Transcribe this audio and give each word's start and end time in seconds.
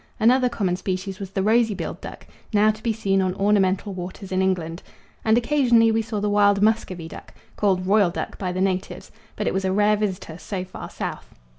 Another 0.19 0.49
common 0.49 0.75
species 0.77 1.19
was 1.19 1.29
the 1.29 1.43
rosy 1.43 1.75
billed 1.75 2.01
duck, 2.01 2.25
now 2.51 2.71
to 2.71 2.81
be 2.81 2.91
seen 2.91 3.21
on 3.21 3.35
ornamental 3.35 3.93
waters 3.93 4.31
in 4.31 4.41
England; 4.41 4.81
and 5.23 5.37
occasionally 5.37 5.91
we 5.91 6.01
saw 6.01 6.19
the 6.19 6.27
wild 6.27 6.59
Muscovy 6.59 7.07
duck, 7.07 7.35
called 7.55 7.85
Royal 7.85 8.09
duck 8.09 8.39
by 8.39 8.51
the 8.51 8.61
natives, 8.61 9.11
but 9.35 9.45
it 9.45 9.53
was 9.53 9.63
a 9.63 9.71
rare 9.71 9.95
visitor 9.97 10.39
so 10.39 10.65
far 10.65 10.89
south. 10.89 11.35